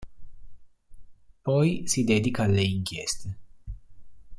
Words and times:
Poi 1.43 1.83
si 1.85 2.03
dedica 2.03 2.41
alle 2.45 2.63
inchieste. 2.63 3.37